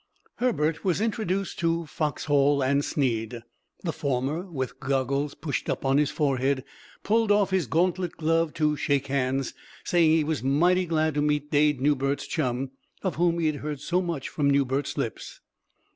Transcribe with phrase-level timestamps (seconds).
[0.37, 3.43] Herbert was introduced to Foxhall and Snead.
[3.83, 6.63] The former, with goggles pushed up on his forehead,
[7.03, 9.53] pulled off his gauntlet glove to shake hands,
[9.83, 12.71] saying he was mighty glad to meet Dade Newbert's chum,
[13.03, 15.39] of whom he'd heard so much from Newbert's lips.